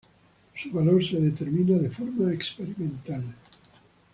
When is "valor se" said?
0.71-1.19